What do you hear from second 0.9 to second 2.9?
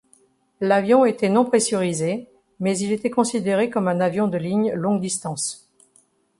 était non-pressurisé, mais